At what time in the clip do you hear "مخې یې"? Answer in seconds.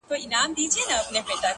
1.23-1.47